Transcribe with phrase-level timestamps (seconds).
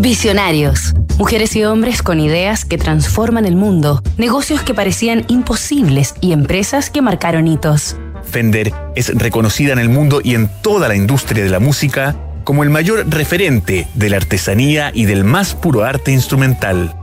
[0.00, 0.94] Visionarios.
[1.18, 6.88] Mujeres y hombres con ideas que transforman el mundo, negocios que parecían imposibles y empresas
[6.88, 7.96] que marcaron hitos.
[8.22, 12.14] Fender es reconocida en el mundo y en toda la industria de la música
[12.44, 16.94] como el mayor referente de la artesanía y del más puro arte instrumental.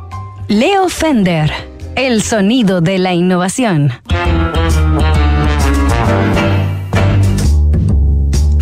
[0.48, 1.52] Leo Fender,
[1.98, 3.92] el sonido de la innovación.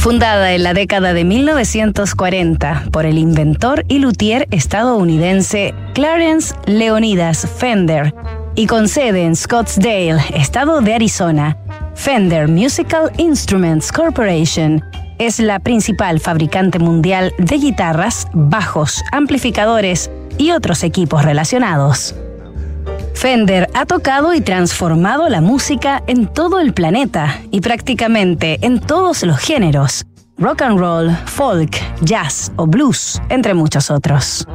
[0.03, 8.13] Fundada en la década de 1940 por el inventor y luthier estadounidense Clarence Leonidas Fender
[8.53, 11.57] y con sede en Scottsdale, estado de Arizona,
[11.95, 14.83] Fender Musical Instruments Corporation
[15.19, 22.13] es la principal fabricante mundial de guitarras, bajos, amplificadores y otros equipos relacionados.
[23.13, 29.23] Fender ha tocado y transformado la música en todo el planeta y prácticamente en todos
[29.23, 30.05] los géneros,
[30.37, 34.45] rock and roll, folk, jazz o blues, entre muchos otros.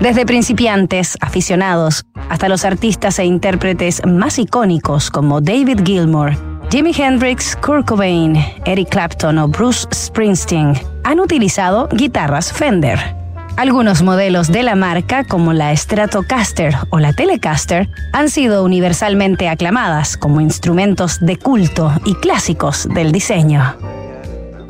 [0.00, 6.32] Desde principiantes, aficionados, hasta los artistas e intérpretes más icónicos como David Gilmour,
[6.70, 13.25] Jimi Hendrix, Kurt Cobain, Eric Clapton o Bruce Springsteen han utilizado guitarras Fender.
[13.56, 20.18] Algunos modelos de la marca, como la Stratocaster o la Telecaster, han sido universalmente aclamadas
[20.18, 23.76] como instrumentos de culto y clásicos del diseño.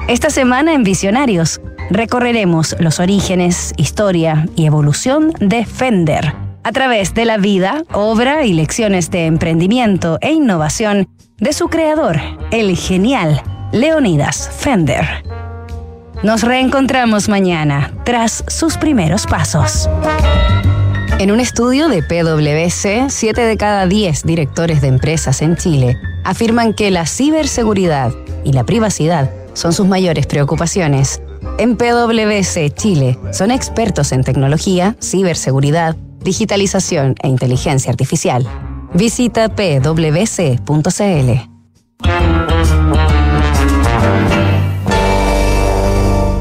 [0.07, 7.25] Esta semana en Visionarios recorreremos los orígenes, historia y evolución de Fender a través de
[7.25, 12.20] la vida, obra y lecciones de emprendimiento e innovación de su creador,
[12.51, 13.41] el genial
[13.73, 15.36] Leonidas Fender.
[16.27, 19.88] Nos reencontramos mañana, tras sus primeros pasos.
[21.20, 26.74] En un estudio de PwC, 7 de cada 10 directores de empresas en Chile afirman
[26.74, 28.10] que la ciberseguridad
[28.42, 31.22] y la privacidad son sus mayores preocupaciones.
[31.58, 38.44] En PwC Chile son expertos en tecnología, ciberseguridad, digitalización e inteligencia artificial.
[38.94, 40.66] Visita pwc.cl.